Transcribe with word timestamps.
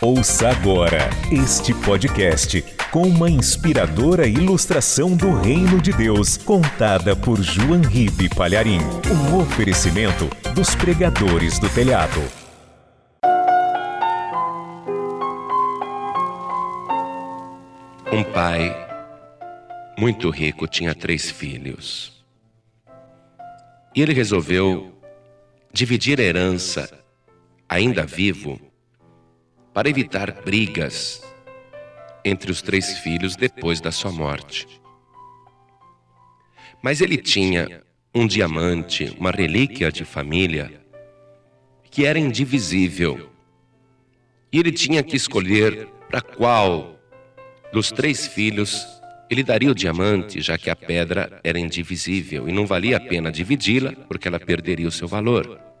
Ouça 0.00 0.50
agora 0.50 1.08
este 1.30 1.72
podcast 1.72 2.62
com 2.90 3.02
uma 3.02 3.30
inspiradora 3.30 4.26
ilustração 4.26 5.16
do 5.16 5.32
Reino 5.34 5.80
de 5.80 5.92
Deus, 5.92 6.36
contada 6.36 7.16
por 7.16 7.40
João 7.40 7.80
Ribe 7.80 8.28
Palharim. 8.28 8.80
Um 9.10 9.38
oferecimento 9.38 10.28
dos 10.52 10.74
pregadores 10.74 11.58
do 11.58 11.68
telhado. 11.70 12.20
Um 18.12 18.24
pai 18.32 18.74
muito 19.96 20.28
rico 20.28 20.66
tinha 20.66 20.94
três 20.94 21.30
filhos. 21.30 22.12
E 23.94 24.02
ele 24.02 24.12
resolveu 24.12 24.92
dividir 25.72 26.20
a 26.20 26.24
herança, 26.24 26.90
ainda 27.68 28.04
vivo, 28.04 28.60
para 29.74 29.90
evitar 29.90 30.30
brigas 30.44 31.20
entre 32.24 32.50
os 32.50 32.62
três 32.62 32.98
filhos 32.98 33.34
depois 33.34 33.80
da 33.80 33.90
sua 33.90 34.12
morte. 34.12 34.66
Mas 36.80 37.00
ele 37.00 37.16
tinha 37.16 37.82
um 38.14 38.26
diamante, 38.26 39.14
uma 39.18 39.32
relíquia 39.32 39.90
de 39.90 40.04
família, 40.04 40.80
que 41.90 42.06
era 42.06 42.18
indivisível. 42.18 43.28
E 44.52 44.58
ele 44.60 44.70
tinha 44.70 45.02
que 45.02 45.16
escolher 45.16 45.88
para 46.08 46.20
qual 46.20 46.96
dos 47.72 47.90
três 47.90 48.28
filhos 48.28 48.86
ele 49.28 49.42
daria 49.42 49.70
o 49.70 49.74
diamante, 49.74 50.40
já 50.40 50.56
que 50.56 50.70
a 50.70 50.76
pedra 50.76 51.40
era 51.42 51.58
indivisível 51.58 52.48
e 52.48 52.52
não 52.52 52.66
valia 52.66 52.98
a 52.98 53.00
pena 53.00 53.32
dividi-la, 53.32 53.92
porque 53.92 54.28
ela 54.28 54.38
perderia 54.38 54.86
o 54.86 54.92
seu 54.92 55.08
valor. 55.08 55.73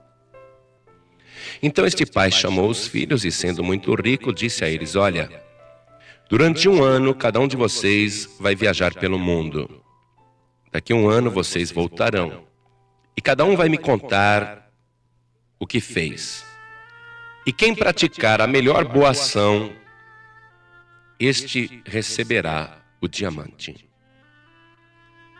Então 1.62 1.86
este 1.86 2.04
pai 2.04 2.30
chamou 2.30 2.68
os 2.68 2.86
filhos 2.86 3.24
e, 3.24 3.30
sendo 3.30 3.62
muito 3.62 3.94
rico, 3.94 4.32
disse 4.32 4.64
a 4.64 4.68
eles: 4.68 4.96
Olha, 4.96 5.30
durante 6.28 6.68
um 6.68 6.82
ano 6.82 7.14
cada 7.14 7.40
um 7.40 7.48
de 7.48 7.56
vocês 7.56 8.28
vai 8.38 8.54
viajar 8.54 8.94
pelo 8.94 9.18
mundo. 9.18 9.82
Daqui 10.72 10.92
a 10.92 10.96
um 10.96 11.08
ano 11.08 11.30
vocês 11.30 11.70
voltarão 11.70 12.44
e 13.16 13.20
cada 13.20 13.44
um 13.44 13.56
vai 13.56 13.68
me 13.68 13.78
contar 13.78 14.70
o 15.58 15.66
que 15.66 15.80
fez. 15.80 16.44
E 17.46 17.52
quem 17.52 17.74
praticar 17.74 18.40
a 18.40 18.46
melhor 18.46 18.84
boa 18.86 19.10
ação, 19.10 19.72
este 21.20 21.82
receberá 21.86 22.78
o 23.00 23.06
diamante. 23.06 23.88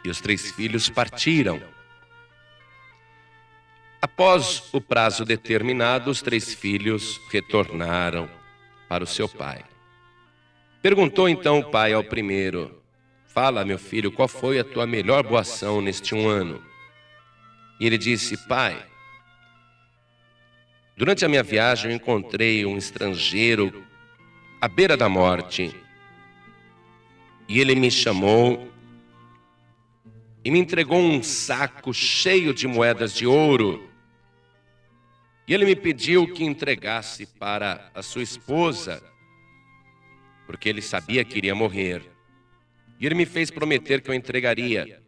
E 0.04 0.10
os 0.10 0.20
três 0.20 0.50
filhos 0.52 0.88
partiram 0.88 1.60
Após 4.04 4.62
o 4.70 4.82
prazo 4.82 5.24
determinado, 5.24 6.10
os 6.10 6.20
três 6.20 6.52
filhos 6.52 7.18
retornaram 7.30 8.28
para 8.86 9.02
o 9.02 9.06
seu 9.06 9.26
pai. 9.26 9.64
Perguntou 10.82 11.26
então 11.26 11.60
o 11.60 11.70
pai 11.70 11.94
ao 11.94 12.04
primeiro: 12.04 12.82
Fala, 13.24 13.64
meu 13.64 13.78
filho, 13.78 14.12
qual 14.12 14.28
foi 14.28 14.58
a 14.58 14.64
tua 14.64 14.86
melhor 14.86 15.22
boa 15.22 15.40
ação 15.40 15.80
neste 15.80 16.14
um 16.14 16.28
ano? 16.28 16.62
E 17.80 17.86
ele 17.86 17.96
disse: 17.96 18.36
Pai, 18.46 18.84
durante 20.98 21.24
a 21.24 21.28
minha 21.28 21.42
viagem 21.42 21.90
eu 21.90 21.96
encontrei 21.96 22.66
um 22.66 22.76
estrangeiro 22.76 23.86
à 24.60 24.68
beira 24.68 24.98
da 24.98 25.08
morte. 25.08 25.74
E 27.48 27.58
ele 27.58 27.74
me 27.74 27.90
chamou 27.90 28.70
e 30.44 30.50
me 30.50 30.58
entregou 30.58 30.98
um 30.98 31.22
saco 31.22 31.94
cheio 31.94 32.52
de 32.52 32.66
moedas 32.66 33.14
de 33.14 33.26
ouro 33.26 33.93
e 35.46 35.52
ele 35.52 35.66
me 35.66 35.76
pediu 35.76 36.32
que 36.32 36.42
entregasse 36.42 37.26
para 37.26 37.90
a 37.94 38.02
sua 38.02 38.22
esposa, 38.22 39.02
porque 40.46 40.68
ele 40.68 40.80
sabia 40.80 41.24
que 41.24 41.36
iria 41.36 41.54
morrer. 41.54 42.02
E 42.98 43.04
ele 43.04 43.14
me 43.14 43.26
fez 43.26 43.50
prometer 43.50 44.00
que 44.00 44.10
eu 44.10 44.14
entregaria. 44.14 45.02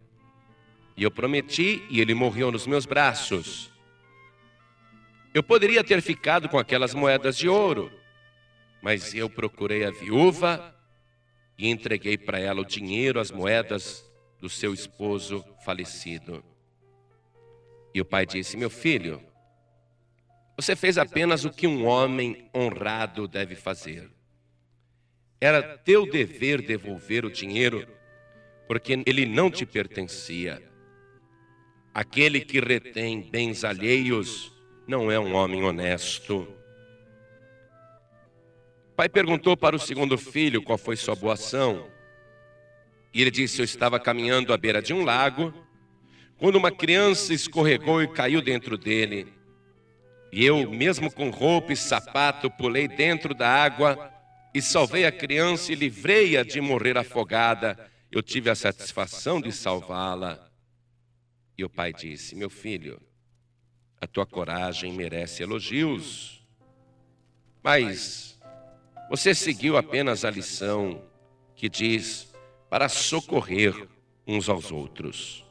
E 0.96 1.02
eu 1.02 1.10
prometi 1.10 1.82
e 1.88 2.00
ele 2.00 2.14
morreu 2.14 2.50
nos 2.50 2.66
meus 2.66 2.84
braços. 2.84 3.72
Eu 5.32 5.42
poderia 5.42 5.84
ter 5.84 6.00
ficado 6.02 6.48
com 6.48 6.58
aquelas 6.58 6.94
moedas 6.94 7.36
de 7.36 7.48
ouro, 7.48 7.90
mas 8.82 9.14
eu 9.14 9.28
procurei 9.28 9.84
a 9.84 9.90
viúva 9.90 10.74
e 11.58 11.68
entreguei 11.68 12.16
para 12.18 12.38
ela 12.38 12.60
o 12.60 12.64
dinheiro, 12.64 13.20
as 13.20 13.30
moedas 13.30 14.04
do 14.40 14.48
seu 14.48 14.72
esposo 14.74 15.44
falecido. 15.64 16.44
E 17.94 18.00
o 18.00 18.04
pai 18.04 18.26
disse: 18.26 18.56
Meu 18.56 18.70
filho, 18.70 19.22
você 20.56 20.74
fez 20.74 20.96
apenas 20.96 21.44
o 21.44 21.50
que 21.50 21.66
um 21.66 21.84
homem 21.84 22.48
honrado 22.54 23.28
deve 23.28 23.54
fazer. 23.54 24.10
Era 25.38 25.76
teu 25.78 26.10
dever 26.10 26.62
devolver 26.62 27.26
o 27.26 27.30
dinheiro, 27.30 27.86
porque 28.66 29.02
ele 29.04 29.26
não 29.26 29.50
te 29.50 29.66
pertencia. 29.66 30.62
Aquele 31.92 32.40
que 32.40 32.58
retém 32.58 33.20
bens 33.20 33.64
alheios 33.64 34.50
não 34.88 35.10
é 35.10 35.20
um 35.20 35.34
homem 35.34 35.62
honesto. 35.62 36.48
Pai 38.96 39.10
perguntou 39.10 39.58
para 39.58 39.76
o 39.76 39.78
segundo 39.78 40.16
filho 40.16 40.62
qual 40.62 40.78
foi 40.78 40.96
sua 40.96 41.14
boa 41.14 41.34
ação. 41.34 41.86
E 43.12 43.20
ele 43.20 43.30
disse: 43.30 43.60
Eu 43.60 43.64
estava 43.64 44.00
caminhando 44.00 44.54
à 44.54 44.56
beira 44.56 44.80
de 44.80 44.94
um 44.94 45.04
lago, 45.04 45.52
quando 46.38 46.56
uma 46.56 46.70
criança 46.70 47.34
escorregou 47.34 48.02
e 48.02 48.08
caiu 48.08 48.40
dentro 48.40 48.78
dele. 48.78 49.35
E 50.32 50.44
eu, 50.44 50.70
mesmo 50.70 51.10
com 51.10 51.30
roupa 51.30 51.72
e 51.72 51.76
sapato, 51.76 52.50
pulei 52.50 52.88
dentro 52.88 53.34
da 53.34 53.48
água 53.48 54.12
e 54.52 54.60
salvei 54.60 55.04
a 55.04 55.12
criança 55.12 55.72
e 55.72 55.74
livrei-a 55.74 56.42
de 56.42 56.60
morrer 56.60 56.98
afogada. 56.98 57.78
Eu 58.10 58.22
tive 58.22 58.50
a 58.50 58.54
satisfação 58.54 59.40
de 59.40 59.52
salvá-la. 59.52 60.50
E 61.56 61.64
o 61.64 61.70
pai 61.70 61.92
disse: 61.92 62.34
Meu 62.34 62.50
filho, 62.50 63.00
a 64.00 64.06
tua 64.06 64.26
coragem 64.26 64.92
merece 64.92 65.42
elogios, 65.42 66.46
mas 67.62 68.38
você 69.08 69.34
seguiu 69.34 69.76
apenas 69.76 70.24
a 70.24 70.30
lição 70.30 71.02
que 71.54 71.68
diz 71.68 72.34
para 72.68 72.88
socorrer 72.88 73.88
uns 74.26 74.48
aos 74.48 74.72
outros. 74.72 75.45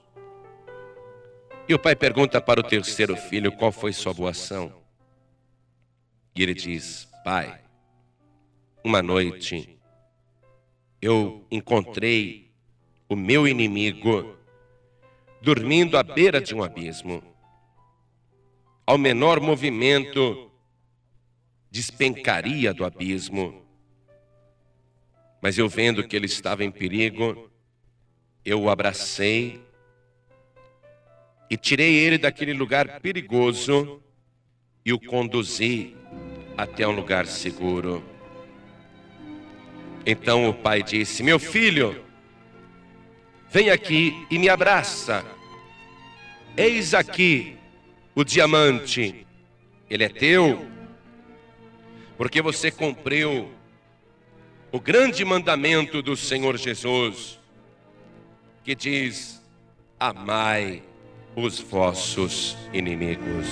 E 1.67 1.73
o 1.73 1.79
pai 1.79 1.95
pergunta 1.95 2.39
para 2.39 2.59
o 2.59 2.63
terceiro 2.63 3.17
filho 3.17 3.51
qual 3.51 3.71
foi 3.71 3.91
sua 3.91 4.13
boa 4.13 4.29
ação. 4.29 4.71
E 6.35 6.43
ele 6.43 6.53
diz: 6.53 7.07
Pai, 7.23 7.59
uma 8.83 9.01
noite 9.01 9.79
eu 11.01 11.43
encontrei 11.49 12.51
o 13.09 13.15
meu 13.15 13.47
inimigo 13.47 14.37
dormindo 15.41 15.97
à 15.97 16.03
beira 16.03 16.39
de 16.39 16.53
um 16.53 16.63
abismo. 16.63 17.23
Ao 18.85 18.97
menor 18.97 19.39
movimento, 19.39 20.51
despencaria 21.71 22.75
do 22.75 22.85
abismo. 22.85 23.65
Mas 25.41 25.57
eu 25.57 25.67
vendo 25.67 26.07
que 26.07 26.15
ele 26.15 26.27
estava 26.27 26.63
em 26.63 26.69
perigo, 26.69 27.49
eu 28.43 28.61
o 28.61 28.69
abracei 28.69 29.65
e 31.55 31.57
tirei 31.57 31.95
ele 31.95 32.17
daquele 32.17 32.51
lugar 32.51 32.99
perigoso 32.99 34.03
e 34.85 34.91
o 34.91 34.99
conduzi 34.99 35.95
até 36.57 36.85
um 36.85 36.91
lugar 36.91 37.25
seguro. 37.27 38.03
Então 40.05 40.49
o 40.49 40.53
pai 40.53 40.83
disse: 40.83 41.23
Meu 41.23 41.39
filho, 41.39 42.03
vem 43.49 43.69
aqui 43.69 44.27
e 44.29 44.37
me 44.37 44.49
abraça. 44.49 45.25
Eis 46.57 46.93
aqui 46.93 47.55
o 48.13 48.25
diamante, 48.25 49.25
ele 49.89 50.03
é 50.03 50.09
teu, 50.09 50.67
porque 52.17 52.41
você 52.41 52.69
cumpriu 52.69 53.49
o 54.73 54.79
grande 54.81 55.23
mandamento 55.23 56.01
do 56.01 56.17
Senhor 56.17 56.57
Jesus, 56.57 57.39
que 58.61 58.75
diz: 58.75 59.41
Amai 59.97 60.83
os 61.35 61.59
vossos 61.59 62.57
inimigos. 62.73 63.47